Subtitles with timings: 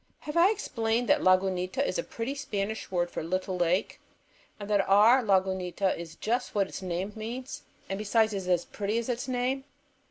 [0.21, 3.99] Have I explained that Lagunita is a pretty Spanish word for "little lake,"
[4.59, 8.97] and that our Lagunita is just what its name means, and besides is as pretty
[8.97, 9.63] as its name?